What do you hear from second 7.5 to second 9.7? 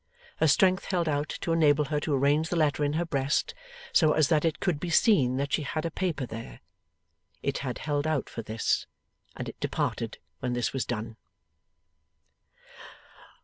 had held out for this, and it